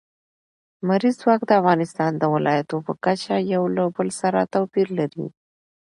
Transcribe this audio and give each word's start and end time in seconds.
لمریز 0.83 1.15
ځواک 1.21 1.41
د 1.45 1.51
افغانستان 1.61 2.11
د 2.17 2.23
ولایاتو 2.35 2.77
په 2.87 2.93
کچه 3.03 3.33
یو 3.53 3.63
له 3.75 3.83
بل 3.95 4.09
سره 4.21 4.39
توپیر 4.53 4.87
لري. 4.99 5.27